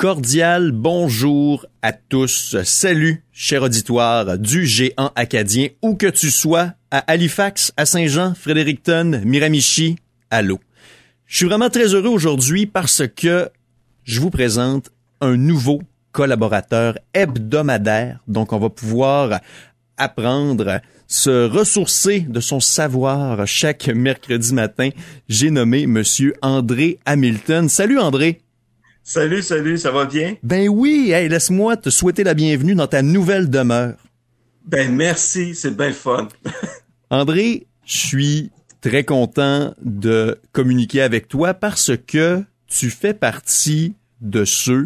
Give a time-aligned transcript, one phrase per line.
[0.00, 2.56] cordial bonjour à tous.
[2.64, 9.20] Salut, cher auditoire du géant acadien, où que tu sois, à Halifax, à Saint-Jean, Fredericton,
[9.26, 9.96] Miramichi,
[10.30, 10.58] allô.
[11.26, 13.50] Je suis vraiment très heureux aujourd'hui parce que
[14.04, 14.88] je vous présente
[15.20, 15.82] un nouveau
[16.12, 18.20] collaborateur hebdomadaire.
[18.26, 19.40] Donc, on va pouvoir
[19.98, 24.88] apprendre, se ressourcer de son savoir chaque mercredi matin.
[25.28, 27.68] J'ai nommé Monsieur André Hamilton.
[27.68, 28.40] Salut André.
[29.12, 30.36] Salut, salut, ça va bien?
[30.44, 33.96] Ben oui, hey, laisse-moi te souhaiter la bienvenue dans ta nouvelle demeure.
[34.64, 36.28] Ben merci, c'est bien fun.
[37.10, 44.44] André, je suis très content de communiquer avec toi parce que tu fais partie de
[44.44, 44.84] ceux,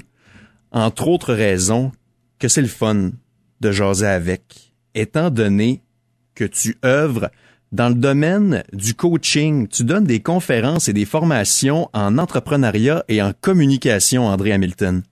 [0.73, 1.93] entre autres raisons,
[2.39, 3.11] que c'est le fun
[3.61, 5.83] de jaser avec, étant donné
[6.35, 7.31] que tu œuvres
[7.75, 13.21] dans le domaine du coaching, tu donnes des conférences et des formations en entrepreneuriat et
[13.21, 15.03] en communication, André Hamilton.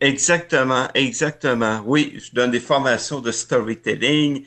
[0.00, 1.82] Exactement, exactement.
[1.84, 4.44] Oui, je donne des formations de storytelling,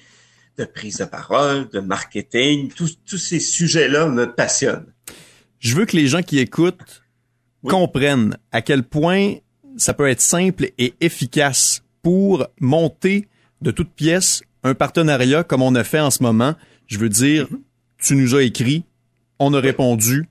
[0.57, 2.71] de prise de parole, de marketing.
[2.73, 4.93] Tous, tous ces sujets-là me passionnent.
[5.59, 7.03] Je veux que les gens qui écoutent
[7.67, 9.35] comprennent à quel point
[9.75, 13.27] ça peut être simple et efficace pour monter
[13.61, 16.55] de toute pièce un partenariat comme on a fait en ce moment
[16.91, 17.47] je veux dire,
[17.97, 18.83] tu nous as écrit,
[19.39, 20.27] on a répondu,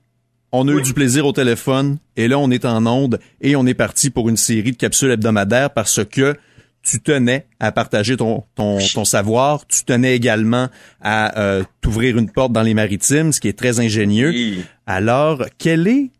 [0.51, 3.65] on a eu du plaisir au téléphone, et là, on est en onde et on
[3.65, 6.37] est parti pour une série de capsules hebdomadaires parce que
[6.83, 10.67] tu tenais à partager ton, ton, ton savoir, tu tenais également
[11.01, 14.63] à euh, t'ouvrir une porte dans les maritimes, ce qui est très ingénieux.
[14.85, 16.11] Alors, quel est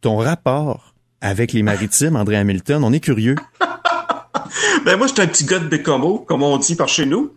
[0.00, 2.82] ton rapport avec les maritimes, André Hamilton?
[2.82, 3.36] On est curieux.
[4.84, 7.34] ben moi, je suis un petit gars de Bécomo, comme on dit par chez nous.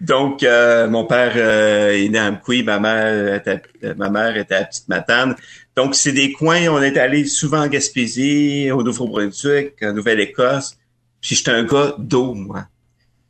[0.00, 3.62] Donc, euh, mon père euh, est né à ma mère était,
[3.96, 5.36] ma mère était à Petite Matane.
[5.76, 10.76] Donc, c'est des coins, on est allé souvent en Gaspésie, au Nouveau-Brunswick, en Nouvelle-Écosse.
[11.20, 12.66] Puis, j'étais un gars d'eau, moi.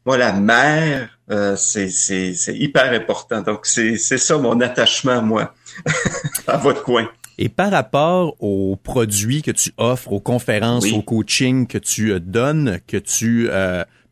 [0.05, 3.41] Moi, la mer, euh, c'est, c'est, c'est hyper important.
[3.43, 5.55] Donc, c'est, c'est ça mon attachement, moi,
[6.49, 7.09] à votre coin.
[7.39, 12.81] Et par rapport aux produits que tu offres, aux conférences, au coaching que tu donnes,
[12.87, 13.49] que tu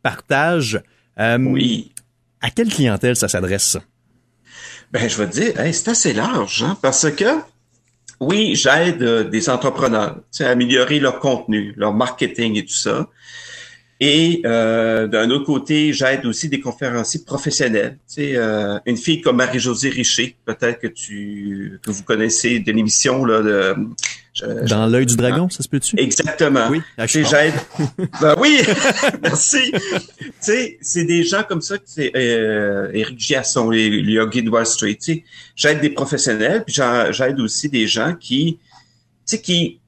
[0.03, 0.81] partages,
[1.19, 1.93] oui
[2.41, 3.79] à quelle clientèle ça s'adresse,
[4.93, 7.39] Ben, je vais te dire, c'est assez large, hein, parce que,
[8.19, 13.09] oui, j'aide euh, des entrepreneurs à améliorer leur contenu, leur marketing et tout ça.
[14.03, 17.99] Et euh, d'un autre côté, j'aide aussi des conférenciers professionnels.
[18.09, 22.73] Tu sais, euh, une fille comme Marie-Josée Richer, peut-être que tu que vous connaissez de
[22.73, 23.75] l'émission là de
[24.69, 26.01] dans l'œil du dragon, ça se peut-tu?
[26.01, 26.69] Exactement.
[26.71, 27.53] Oui, j'aide.
[28.21, 28.63] ben oui,
[29.23, 29.73] merci.
[29.73, 29.81] tu
[30.41, 34.51] sais, c'est des gens comme ça que c'est euh, Eric Giasson, les, les Yogi de
[34.51, 34.95] Wall Street.
[34.95, 35.25] Tu sais,
[35.57, 36.75] j'aide des professionnels, puis
[37.11, 38.59] j'aide aussi des gens qui,
[39.27, 39.80] tu sais, qui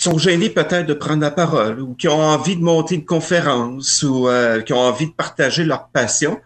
[0.00, 4.02] sont gênés peut-être de prendre la parole ou qui ont envie de monter une conférence
[4.02, 6.40] ou euh, qui ont envie de partager leur passion,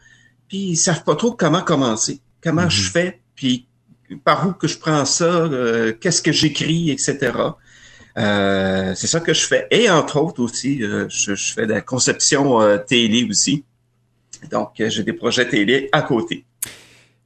[0.49, 2.91] puis ils savent pas trop comment commencer, comment je mhm.
[2.91, 3.69] fais, puis
[4.25, 7.33] par où que je prends ça, euh, qu'est-ce que j'écris, etc.
[8.17, 9.69] Euh, c'est ça que je fais.
[9.71, 13.65] Et entre autres aussi, je, je, fais de la conception télé aussi.
[14.51, 16.45] Donc, j'ai des projets télé à côté.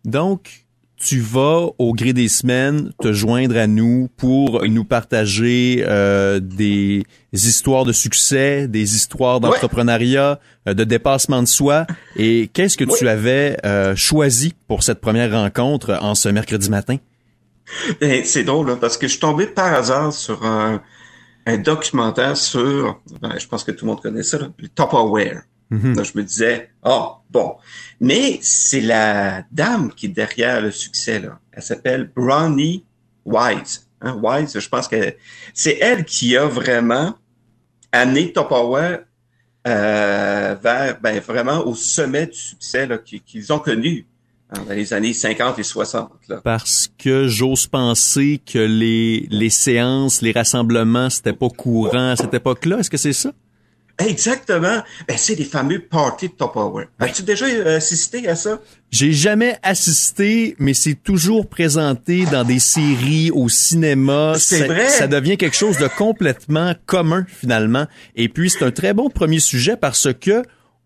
[0.05, 0.67] Donc,
[0.99, 7.05] tu vas au gré des semaines te joindre à nous pour nous partager euh, des
[7.33, 11.87] histoires de succès, des histoires d'entrepreneuriat, euh, de dépassement de soi.
[12.17, 16.97] Et qu'est-ce que tu avais euh, choisi pour cette première rencontre en ce mercredi matin?
[18.01, 20.81] Ben, c'est drôle parce que je suis tombé par hasard sur un,
[21.59, 25.43] documentaire sur, ben, je pense que tout le monde connaît ça, le Tupperware.
[25.71, 27.57] Donc, je me disais, oh, bon.
[28.01, 31.39] Mais c'est la dame qui est derrière le succès, là.
[31.53, 32.85] Elle s'appelle Bronnie
[33.25, 33.87] Wise.
[34.01, 35.15] Hein, Wise, je pense que
[35.53, 37.15] c'est elle qui a vraiment
[37.93, 39.01] amené Tupperware
[39.67, 42.89] euh, vers, ben, vraiment au sommet du succès
[43.27, 44.07] qu'ils ont connu
[44.51, 46.11] hein, dans les années 50 et 60.
[46.29, 46.41] Là.
[46.43, 52.33] Parce que j'ose penser que les, les séances, les rassemblements, c'était pas courant à cette
[52.33, 52.79] époque-là.
[52.79, 53.33] Est-ce que c'est ça?
[53.99, 54.83] Exactement.
[55.09, 56.87] Ben, c'est les fameux parties de Tupperware.
[57.01, 58.61] As-tu déjà euh, assisté à ça?
[58.91, 64.35] J'ai jamais assisté, mais c'est toujours présenté dans des séries, au cinéma.
[64.39, 64.89] C'est vrai?
[64.89, 67.87] Ça devient quelque chose de complètement commun, finalement.
[68.15, 70.43] Et puis, c'est un très bon premier sujet parce que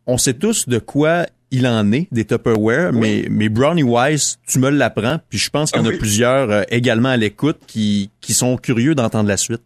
[0.06, 4.59] on sait tous de quoi il en est, des Tupperware, mais, mais Brownie Wise, tu
[4.59, 7.59] me l'apprends, puis je pense qu'il y en a ah plusieurs euh, également à l'écoute
[7.67, 9.61] qui, qui sont curieux d'entendre la suite.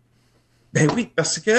[0.74, 1.52] Ben oui, parce que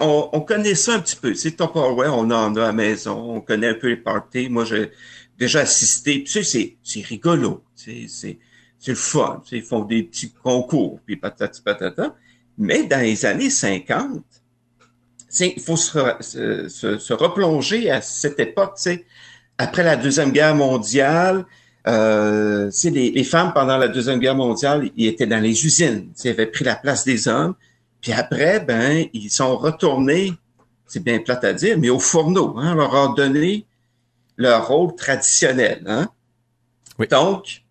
[0.00, 1.34] on, on, connaît ça un petit peu.
[1.34, 4.48] C'est Tupperware, on en a à la maison, on connaît un peu les parties.
[4.48, 4.90] Moi, j'ai
[5.38, 6.24] déjà assisté.
[6.26, 7.62] C'est, rigolo.
[7.74, 8.38] C'est,
[8.86, 9.42] le fun.
[9.50, 12.14] ils font des petits concours, puis patati patata.
[12.58, 14.22] Mais dans les années 50,
[15.40, 19.04] il faut se, replonger à cette époque, tu
[19.58, 21.46] après la Deuxième Guerre mondiale,
[21.88, 26.30] euh, les, les femmes, pendant la Deuxième Guerre mondiale, ils étaient dans les usines, ils
[26.30, 27.54] avaient pris la place des hommes.
[28.00, 30.32] Puis après, ben, ils sont retournés,
[30.86, 33.66] c'est bien plate à dire, mais au fourneau, hein, leur a donné
[34.36, 35.82] leur rôle traditionnel.
[35.86, 36.08] Hein.
[36.98, 37.08] Oui.
[37.08, 37.62] Donc,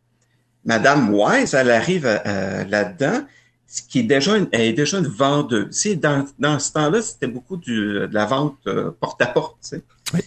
[0.66, 3.25] Madame Wise, elle arrive euh, là-dedans,
[3.68, 5.88] ce qui est déjà une, elle est déjà une vendeuse.
[5.98, 9.57] Dans, dans ce temps-là, c'était beaucoup du, de la vente euh, porte à porte.
[9.62, 9.83] Tu sais.
[10.13, 10.21] Oui.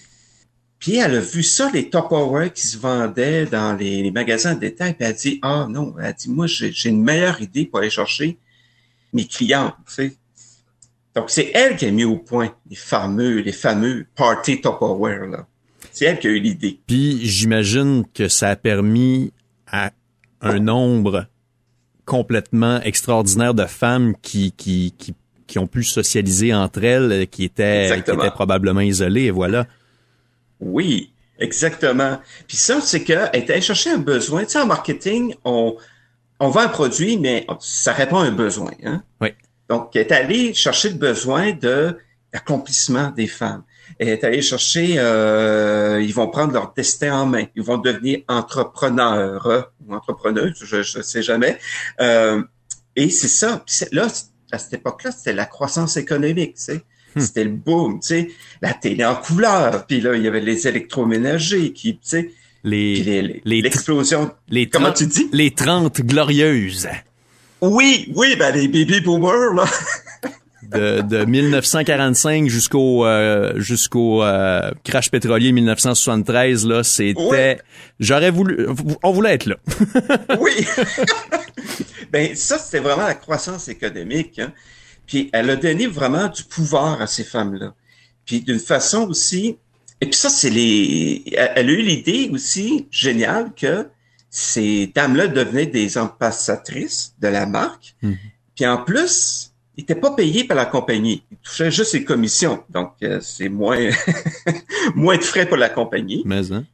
[0.78, 4.60] Puis elle a vu ça, les Tupperware qui se vendaient dans les, les magasins de
[4.60, 7.66] détail, puis elle a dit Ah non, elle a dit Moi, j'ai une meilleure idée
[7.66, 8.38] pour aller chercher
[9.12, 9.74] mes clients.
[9.86, 10.16] Tu sais.
[11.14, 15.26] Donc, c'est elle qui a mis au point les fameux, les fameux Party Tupperware.
[15.26, 15.46] Là.
[15.90, 16.80] C'est elle qui a eu l'idée.
[16.86, 19.32] Puis j'imagine que ça a permis
[19.66, 19.90] à
[20.40, 21.26] un nombre
[22.04, 25.14] complètement extraordinaire de femmes qui, qui, qui,
[25.46, 29.66] qui ont pu socialiser entre elles, qui étaient, qui étaient probablement isolées, et voilà.
[30.60, 32.20] Oui, exactement.
[32.46, 34.44] Puis ça, c'est qu'elle était chercher un besoin.
[34.44, 35.76] Tu sais, en marketing, on,
[36.40, 38.72] on vend un produit, mais ça répond à un besoin.
[38.84, 39.02] Hein?
[39.20, 39.30] Oui.
[39.68, 41.98] Donc, elle est allée chercher le besoin de
[42.32, 43.64] l'accomplissement des femmes.
[43.98, 47.44] Elle est allée chercher, euh, ils vont prendre leur destin en main.
[47.56, 51.58] Ils vont devenir entrepreneurs ou entrepreneuses, je ne sais jamais.
[52.00, 52.42] Euh,
[52.96, 53.64] et c'est ça.
[53.92, 54.08] Là,
[54.52, 56.54] à cette époque-là, c'était la croissance économique.
[56.56, 56.84] Tu sais.
[57.14, 57.20] Hmm.
[57.20, 58.30] C'était le boom, tu sais,
[58.60, 62.30] la télé en couleur, puis là il y avait les électroménagers qui, tu sais,
[62.64, 64.30] les l'explosion.
[64.48, 65.28] Les, les, comment tu dis?
[65.32, 66.88] Les 30 glorieuses.
[67.60, 69.64] Oui, oui, ben les baby boomers là.
[70.62, 77.60] de, de 1945 jusqu'au euh, jusqu'au euh, crash pétrolier 1973 là, c'était
[78.00, 78.66] j'aurais voulu
[79.02, 79.56] on voulait être là.
[80.40, 80.66] oui.
[82.12, 84.52] ben ça c'était vraiment la croissance économique hein.
[85.08, 87.74] Puis elle a donné vraiment du pouvoir à ces femmes-là.
[88.26, 89.56] Puis d'une façon aussi,
[90.00, 93.88] et puis ça, c'est les, elle a eu l'idée aussi géniale que
[94.30, 97.96] ces dames-là devenaient des ambassadrices de la marque.
[98.02, 98.12] Mm.
[98.54, 101.22] Puis en plus, ils n'étaient pas payés par la compagnie.
[101.30, 102.62] Ils touchaient juste les commissions.
[102.70, 103.90] Donc, euh, c'est moins,
[104.94, 106.22] moins de frais pour la compagnie.
[106.24, 106.64] Mais, hein?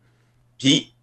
[0.59, 0.95] Puis,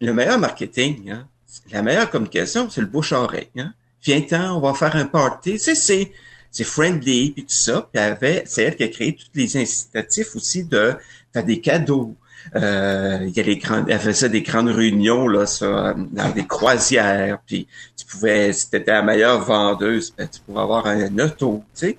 [0.00, 1.28] le meilleur marketing, hein,
[1.70, 3.50] la meilleure communication, c'est le bouche-oreille.
[3.56, 3.72] Hein?
[4.02, 5.52] Viens-t'en, on va faire un party.
[5.52, 6.12] Tu sais, c'est,
[6.52, 7.88] c'est friendly puis tout ça.
[7.92, 10.94] Puis avait, c'est elle qui a créé tous les incitatifs aussi de
[11.32, 12.14] faire des cadeaux.
[12.56, 16.46] Euh, il y a les grandes, elle faisait des grandes réunions là, sur, dans des
[16.46, 17.38] croisières.
[17.46, 17.66] Puis
[17.96, 21.64] tu pouvais, si tu étais la meilleure vendeuse, ben, tu pouvais avoir un auto.
[21.74, 21.98] Tu sais.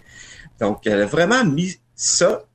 [0.59, 2.45] Donc elle a vraiment mis ça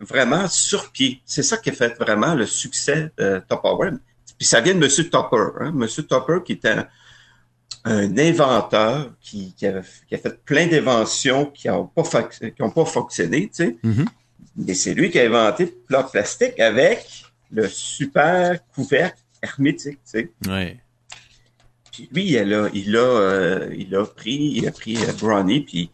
[0.00, 1.20] vraiment sur pied.
[1.24, 3.94] C'est ça qui a fait vraiment le succès de Tupperware.
[4.38, 5.72] Puis ça vient de Monsieur Topper, hein?
[5.72, 6.88] Monsieur Topper qui était un,
[7.84, 12.70] un inventeur qui, qui, a, qui, a, fait plein d'inventions qui n'ont pas, qui ont
[12.70, 13.76] pas fonctionné, tu sais.
[13.82, 14.06] Mm -hmm.
[14.68, 20.10] Et c'est lui qui a inventé le plat plastique avec le super couvercle hermétique, tu
[20.12, 20.30] sais.
[20.46, 20.78] Ouais.
[21.90, 25.60] Puis lui, il a, il a, euh, il a pris, il a pris euh, Brownie,
[25.60, 25.90] puis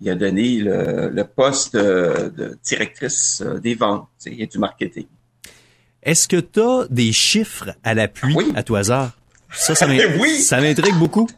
[0.00, 4.46] il a donné le, le poste de, de, directrice euh, des ventes tu sais, et
[4.46, 5.06] du marketing.
[6.02, 8.52] Est-ce que tu as des chiffres à l'appui oui.
[8.54, 9.19] à tout hasard?
[9.52, 10.98] Ça, ça m'intrigue oui.
[10.98, 11.28] beaucoup.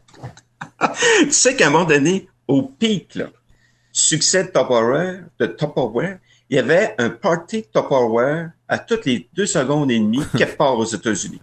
[1.23, 3.26] tu sais qu'à un moment donné, au pic, là,
[3.93, 6.19] succès de Tupperware, de Tupperware,
[6.51, 10.79] il y avait un party Tupperware à toutes les deux secondes et demie quelque part
[10.79, 11.41] aux États-Unis.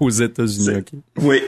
[0.00, 0.92] aux États-Unis, OK.
[1.18, 1.42] Oui.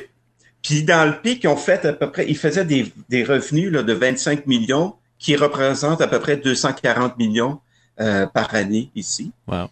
[0.63, 3.71] Puis dans le pic, ils ont fait à peu près, ils faisaient des, des revenus
[3.71, 7.61] là, de 25 millions qui représentent à peu près 240 millions
[8.01, 9.33] euh, par année ici.
[9.47, 9.69] Wow.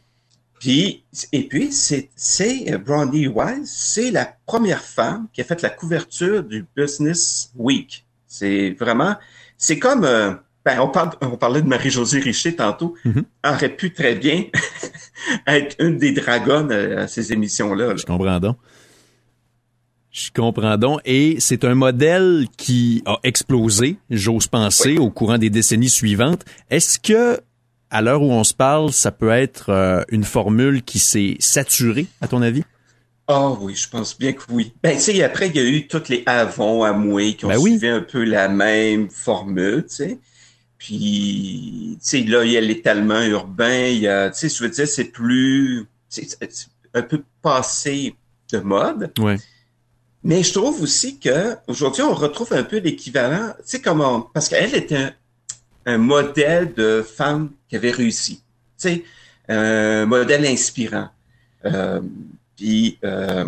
[0.61, 5.70] Puis, et puis, c'est, c'est Brownie Wise, c'est la première femme qui a fait la
[5.70, 8.06] couverture du Business Week.
[8.26, 9.16] C'est vraiment,
[9.58, 10.32] c'est comme, euh,
[10.64, 13.25] ben, on, parle, on parlait de Marie-Josée Richer tantôt, mm -hmm.
[13.42, 14.44] elle aurait pu très bien
[15.46, 17.88] être une des dragonnes à ces émissions-là.
[17.88, 17.96] Là.
[17.96, 18.56] Je comprends donc.
[20.11, 21.00] Je comprends donc.
[21.04, 24.99] Et c'est un modèle qui a explosé, j'ose penser, oui.
[24.99, 26.44] au courant des décennies suivantes.
[26.70, 27.40] Est-ce que
[27.95, 32.09] à l'heure où on se parle, ça peut être euh, une formule qui s'est saturée,
[32.21, 32.65] à ton avis?
[33.29, 34.75] Ah oh, oui, je pense bien que oui.
[34.83, 37.61] Ben, tu sais, après, il y a eu toutes les Avon, Amway qui ont ben
[37.61, 37.89] suivi oui.
[37.89, 40.19] un peu la même formule, tu sais.
[40.77, 44.65] Puis, tu sais, là, il y a l'étalement urbain, il y a, tu sais, je
[44.65, 46.27] veux dire, c'est plus, c'est
[46.95, 48.17] un peu passé
[48.51, 49.13] de mode.
[49.21, 49.37] Ouais.
[50.25, 54.49] Mais je trouve aussi que aujourd'hui, on retrouve un peu l'équivalent, tu sais, comment, parce
[54.49, 55.15] qu'elle était
[55.87, 58.37] un, modèle de femme qui avait réussi.
[58.79, 59.05] Tu sais,
[59.49, 61.09] un modèle inspirant.
[61.64, 62.00] Euh,
[62.57, 63.45] puis, euh,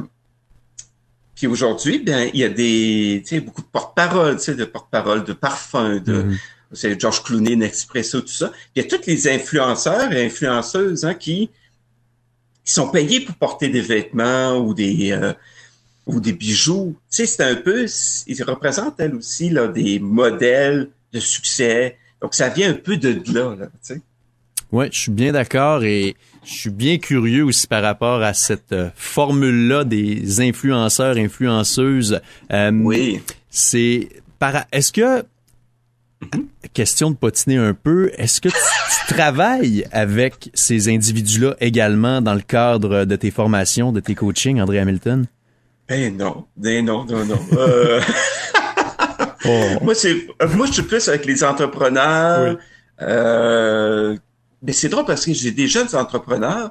[1.35, 4.65] puis aujourd'hui, ben, il y a des, tu sais, beaucoup de porte-parole, tu sais, de
[4.65, 6.39] porte-parole de parfum, de, mm -hmm.
[6.73, 8.53] c'est George Clooney, Nespresso, tout ça.
[8.75, 11.51] Il y a tous les influenceurs et influenceuses hein, qui,
[12.65, 15.33] qui sont payés pour porter des vêtements ou des euh,
[16.07, 16.97] ou des bijoux.
[17.11, 17.87] Tu sais, c'est un peu,
[18.27, 21.99] ils représentent elles aussi là, des modèles de succès.
[22.21, 24.01] Donc ça vient un peu de là, là tu sais.
[24.73, 28.73] Ouais, je suis bien d'accord et je suis bien curieux aussi par rapport à cette
[28.73, 32.21] euh, formule-là des influenceurs, influenceuses.
[32.53, 33.21] Euh, oui.
[33.49, 34.09] C'est
[34.39, 34.65] par.
[34.73, 35.19] Est-ce que
[36.21, 36.47] mhm.
[36.73, 42.41] question de potiner un peu, est-ce que tu, travailles avec ces individus-là également dans le
[42.41, 45.27] cadre de tes formations, de tes coachings, André Hamilton?
[45.89, 47.39] Ben non, ben non, non, non.
[47.53, 48.01] Euh...
[49.49, 49.85] oh.
[49.85, 52.57] Moi, c'est, moi, je suis plus avec les entrepreneurs.
[52.57, 52.63] Oui.
[53.03, 54.17] Euh,
[54.63, 56.71] mais c'est drôle parce que j'ai des jeunes entrepreneurs.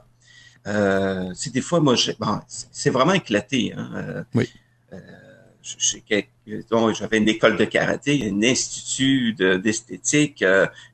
[0.68, 3.74] Euh, c'est des fois, moi, bon, c'est vraiment éclaté.
[3.76, 3.90] Hein.
[3.96, 4.50] Euh, oui.
[5.62, 10.44] J'avais une école de karaté, un institut d'esthétique,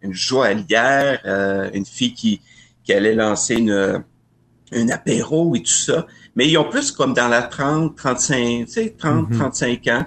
[0.01, 1.19] une joaillière,
[1.73, 2.41] une fille qui,
[2.85, 4.01] qui allait lancer une,
[4.71, 8.71] une apéro et tout ça mais ils ont plus comme dans la 30, 35, tu
[8.71, 10.05] sais, 30, 35 ans.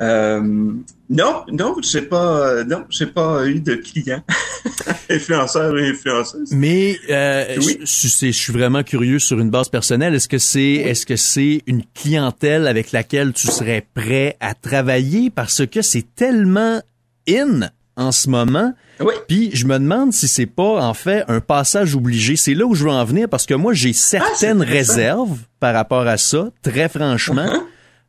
[0.00, 0.72] Euh,
[1.10, 4.22] non, non, j'ai pas, non, j'ai pas eu de clients,
[5.10, 6.52] influenceurs et influenceuses.
[6.52, 7.78] Mais euh, oui.
[7.80, 10.14] je, je, suis vraiment curieux sur une base personnelle.
[10.14, 15.30] Est-ce que c'est, est-ce que c'est une clientèle avec laquelle tu serais prêt à travailler?
[15.30, 16.80] Parce que c'est tellement
[17.28, 18.72] in en ce moment.
[19.00, 19.14] Oui.
[19.28, 22.36] Puis je me demande si c'est pas en fait un passage obligé.
[22.36, 25.74] C'est là où je veux en venir parce que moi j'ai certaines ah, réserves par
[25.74, 27.46] rapport à ça, très franchement.
[27.46, 27.62] Uh-huh.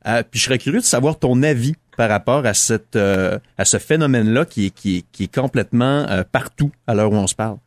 [0.08, 3.66] euh, puis je serais curieux de savoir ton avis par rapport à cette euh, à
[3.66, 7.28] ce phénomène-là qui est qui est, qui est complètement euh, partout à l'heure où on
[7.28, 7.58] se parle.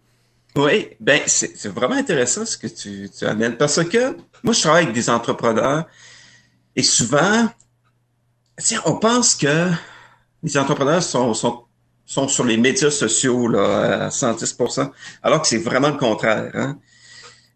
[0.56, 4.84] Oui, ben c'est vraiment intéressant ce que tu, tu amènes parce que moi je travaille
[4.84, 5.86] avec des entrepreneurs
[6.78, 7.48] et souvent,
[8.84, 9.68] on pense que
[10.44, 11.64] les entrepreneurs sont, sont
[12.08, 14.90] sont sur les médias sociaux là, à 110%
[15.22, 16.50] alors que c'est vraiment le contraire.
[16.54, 16.78] Hein?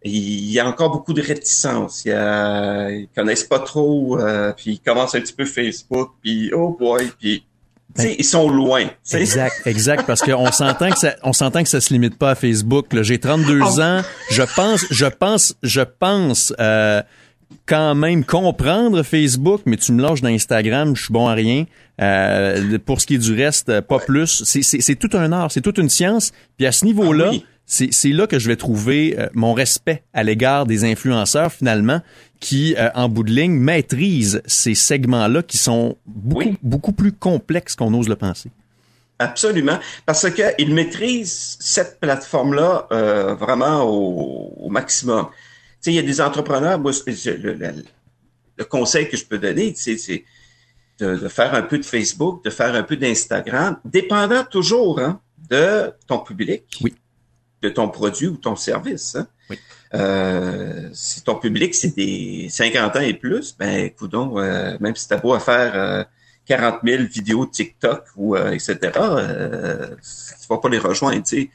[0.04, 2.04] Il y a encore beaucoup de réticence.
[2.04, 6.11] Il y a, ils connaissent pas trop, euh, puis ils commencent un petit peu Facebook,
[6.23, 7.44] puis oh boy, puis
[7.94, 8.87] ben, ils sont loin.
[9.04, 9.21] T'sais.
[9.21, 12.35] Exact, exact, parce qu'on s'entend que ça, on s'entend que ça se limite pas à
[12.35, 12.87] Facebook.
[13.02, 13.80] J'ai 32 oh.
[13.80, 16.52] ans, je pense, je pense, je pense.
[16.59, 17.02] Euh,
[17.66, 21.64] quand même comprendre Facebook, mais tu me lâches dans Instagram, je suis bon à rien.
[22.00, 24.44] Euh, pour ce qui est du reste, pas plus.
[24.44, 26.32] C'est tout un art, c'est toute une science.
[26.56, 30.23] Puis à ce niveau-là, ah c'est là que je vais trouver euh, mon respect à
[30.23, 32.00] l'égard des influenceurs finalement
[32.40, 36.59] qui, euh, en bout de ligne, maîtrisent ces segments-là qui sont beaucoup, oui.
[36.62, 38.50] beaucoup plus complexes qu'on ose le penser.
[39.18, 45.28] Absolument, parce qu'ils maîtrisent cette plateforme-là euh, vraiment au, au maximum
[45.87, 47.85] il y a des entrepreneurs, moi, le, le,
[48.57, 49.97] le conseil que je peux donner, c'est
[50.99, 55.21] de, de, faire un peu de Facebook, de faire un peu d'Instagram, dépendant toujours hein,
[55.51, 56.95] de ton public, oui.
[57.62, 59.17] de ton produit ou ton service.
[59.17, 59.27] Hein.
[59.51, 59.59] Oui.
[59.95, 65.09] Euh, si ton public, c'est des 50 ans et plus, ben, écoute euh, même si
[65.09, 66.05] tu as beau à faire euh,
[66.47, 71.51] 40 000 vidéos TikTok ou euh, etc., euh, tu vas pas les rejoindre, tu sais.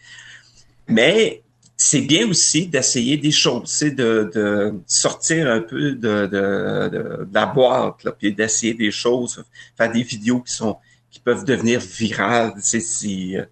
[0.87, 1.41] Mais
[1.79, 6.89] c'est bien aussi d'essayer des choses, c'est de, de, sortir un peu de, de,
[7.23, 9.43] de la boîte, là, puis d'essayer des choses,
[9.77, 10.77] faire des vidéos qui sont
[11.11, 12.53] qui peuvent devenir virales.
[12.59, 13.45] C'est si, euh,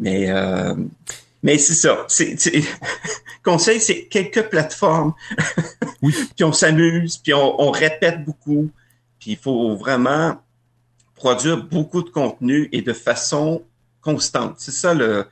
[0.00, 0.74] mais euh,
[1.42, 2.04] mais c'est ça.
[2.08, 2.36] C'est,
[3.44, 5.14] conseil, c'est quelques plateformes.
[6.02, 6.12] oui.
[6.34, 8.70] puis on s'amuse, puis on, on répète beaucoup.
[9.20, 10.42] Puis il faut vraiment
[11.14, 13.62] produire beaucoup de contenu et de façon
[14.00, 14.56] constante.
[14.58, 15.26] C'est ça le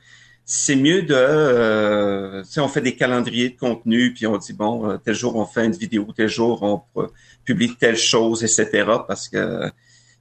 [0.51, 4.89] c'est mieux de, euh, si on fait des calendriers de contenu, puis on dit bon,
[4.89, 7.03] euh, tel jour on fait une vidéo, tel jour on
[7.45, 8.83] publie telle chose, etc.
[9.07, 9.69] Parce que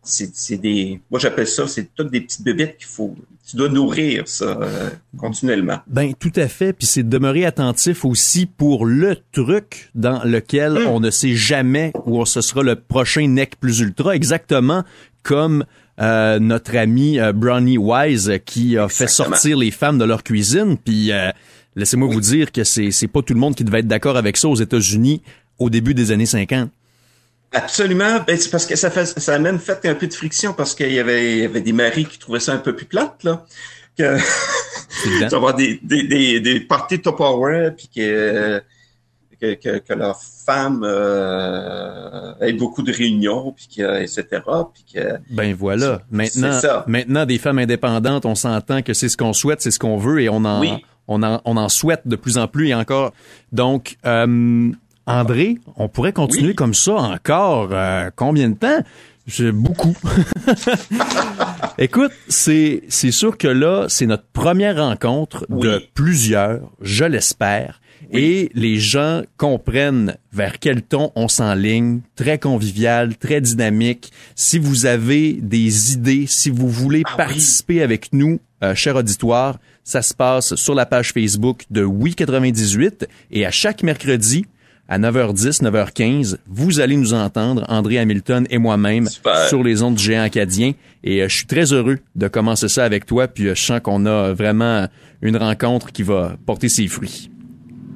[0.03, 3.17] c'est des, moi j'appelle ça, c'est toutes des petites bébêtes qu'il faut,
[3.49, 5.79] tu dois nourrir ça euh, continuellement.
[5.87, 10.73] Ben tout à fait, puis c'est de demeurer attentif aussi pour le truc dans lequel
[10.73, 10.87] mmh.
[10.89, 14.85] on ne sait jamais où ce sera le prochain nec plus ultra, exactement
[15.23, 15.65] comme
[16.01, 18.89] euh, notre ami euh, Brownie Wise qui a Exactement.
[18.89, 20.77] fait sortir les femmes de leur cuisine.
[20.79, 21.31] Puis euh,
[21.77, 22.15] laissez-moi oui.
[22.15, 24.49] vous dire que c'est c'est pas tout le monde qui devait être d'accord avec ça
[24.49, 25.23] aux États-Unis
[25.59, 26.71] au début des années 50.
[27.53, 28.21] Absolument.
[28.27, 30.75] Ben, c'est parce que ça, fait, ça a même fait un peu de friction parce
[30.75, 33.25] qu'il y avait, il y avait des maris qui trouvaient ça un peu plus plate,
[33.25, 33.47] là.
[33.97, 34.19] Que,
[35.35, 38.63] avoir des, des, des, des parties Tupperware puis que,
[39.41, 44.43] que, que, que leur femme euh, ait beaucoup de réunions, puis que, etc.
[44.75, 46.03] Puis que, ben voilà.
[46.11, 49.97] Maintenant, maintenant, des femmes indépendantes, on s'entend que c'est ce qu'on souhaite, c'est ce qu'on
[49.97, 50.73] veut, et on en, oui.
[51.07, 53.13] on en, on en souhaite de plus en plus et encore.
[53.53, 54.71] Donc, euh,
[55.07, 56.55] André, on pourrait continuer oui.
[56.55, 58.83] comme ça encore euh, combien de temps?
[59.53, 59.95] Beaucoup.
[61.79, 67.81] Écoute, c'est c'est sûr que là, c'est notre première rencontre de plusieurs, je l'espère.
[68.13, 74.13] Et les gens comprennent vers quel ton on s'enligne, très convivial, très dynamique.
[74.35, 79.59] Si vous avez des idées, si vous voulez ah participer avec nous, euh, cher auditoire,
[79.85, 84.47] ça se passe sur la page Facebook de Oui 98 et à chaque mercredi,
[84.89, 89.07] à 9h10, 9h15, vous allez nous entendre, André Hamilton et moi-même,
[89.49, 90.73] sur les ondes du géant acadien.
[91.05, 93.81] Et euh, je suis très heureux de commencer ça avec toi, puis euh, je sens
[93.81, 94.89] qu'on a vraiment
[95.21, 97.31] une rencontre qui va porter ses fruits.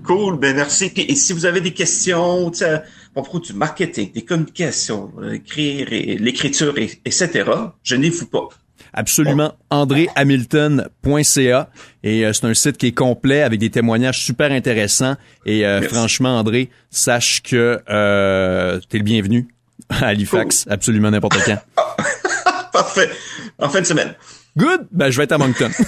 [0.04, 0.90] Cool, ben merci.
[0.96, 2.82] et si vous avez des questions, tu sais,
[3.12, 7.44] propos du marketing, des communications, écrire, l'écriture, etc.,
[7.82, 8.48] je n'y fous pas.
[8.94, 9.54] Absolument.
[9.70, 11.70] AndréHamilton.ca.
[12.02, 15.16] Et euh, c'est un site qui est complet avec des témoignages super intéressants.
[15.46, 19.48] Et euh, franchement, André, sache que euh, tu es le bienvenu
[19.88, 21.58] à Halifax, absolument n'importe quand.
[22.72, 23.10] Parfait.
[23.58, 24.14] En fin de semaine.
[24.56, 24.88] Good?
[24.90, 25.70] Ben, je vais être à Moncton.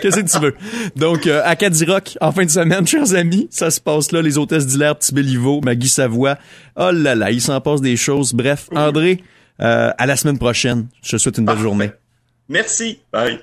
[0.00, 0.54] Qu'est-ce que tu veux?
[0.96, 4.38] Donc, euh, à Cadiroc, en fin de semaine, chers amis, ça se passe là, les
[4.38, 6.38] hôtesses d'Hilaire, Petit Béliveau, Maggie Savoie.
[6.76, 8.32] Oh là là, il s'en passe des choses.
[8.32, 9.22] Bref, André,
[9.60, 10.88] euh, à la semaine prochaine.
[11.02, 11.90] Je te souhaite une belle journée.
[12.48, 13.00] Merci.
[13.12, 13.40] Bye.